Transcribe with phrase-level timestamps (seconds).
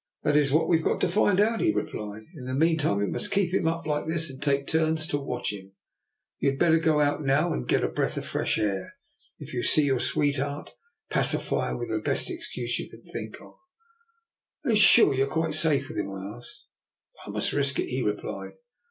[0.24, 3.30] ""That is what we've got to find out," he replied." In the meantime we must
[3.30, 5.72] keep him up like this, and take it in turns to watch him.
[6.40, 7.94] You had better go out now and get a 294 DR.
[7.94, 7.96] NIKOLA'S EXPERIMENT.
[7.96, 8.94] breath of fresh air.
[9.38, 10.74] If you see your sweet heart,
[11.08, 13.54] pacify her with the best excuse you can think of.""
[14.66, 16.66] Are you quite sure you are safe with him alone?'' I asked."
[17.26, 18.56] I must risk it/' he replied.